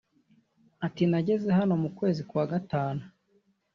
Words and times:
Ati 0.85 1.03
“Nageze 1.11 1.49
hano 1.59 1.73
mu 1.83 1.89
kwezi 1.97 2.21
kwa 2.29 2.43
gatanu 2.51 3.03